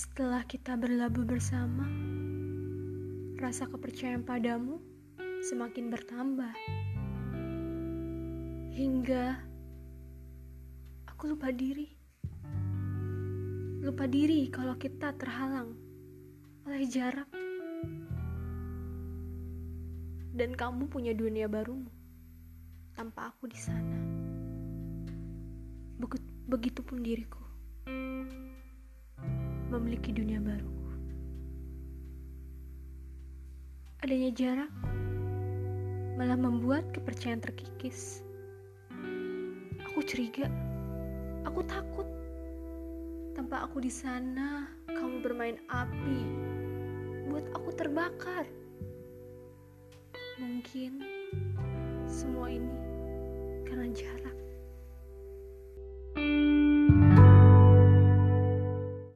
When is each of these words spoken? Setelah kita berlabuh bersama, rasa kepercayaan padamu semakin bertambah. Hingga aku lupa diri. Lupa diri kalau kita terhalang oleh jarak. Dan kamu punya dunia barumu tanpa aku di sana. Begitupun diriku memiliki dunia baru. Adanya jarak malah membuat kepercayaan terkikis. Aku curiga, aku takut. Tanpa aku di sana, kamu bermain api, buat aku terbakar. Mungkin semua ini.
Setelah 0.00 0.48
kita 0.48 0.80
berlabuh 0.80 1.28
bersama, 1.28 1.84
rasa 3.36 3.68
kepercayaan 3.68 4.24
padamu 4.24 4.80
semakin 5.44 5.92
bertambah. 5.92 6.56
Hingga 8.72 9.44
aku 11.04 11.36
lupa 11.36 11.52
diri. 11.52 11.92
Lupa 13.84 14.08
diri 14.08 14.48
kalau 14.48 14.72
kita 14.80 15.12
terhalang 15.20 15.76
oleh 16.64 16.88
jarak. 16.88 17.28
Dan 20.32 20.56
kamu 20.56 20.88
punya 20.88 21.12
dunia 21.12 21.44
barumu 21.44 21.92
tanpa 22.96 23.36
aku 23.36 23.52
di 23.52 23.58
sana. 23.60 24.00
Begitupun 26.48 27.04
diriku 27.04 27.39
memiliki 29.80 30.12
dunia 30.12 30.36
baru. 30.44 30.68
Adanya 34.04 34.28
jarak 34.36 34.72
malah 36.20 36.36
membuat 36.36 36.84
kepercayaan 36.92 37.40
terkikis. 37.40 38.20
Aku 39.88 40.04
curiga, 40.04 40.52
aku 41.48 41.64
takut. 41.64 42.04
Tanpa 43.32 43.64
aku 43.64 43.80
di 43.80 43.88
sana, 43.88 44.68
kamu 44.84 45.24
bermain 45.24 45.56
api, 45.72 46.20
buat 47.32 47.48
aku 47.56 47.72
terbakar. 47.72 48.44
Mungkin 50.36 51.00
semua 52.04 52.52
ini. 52.52 52.89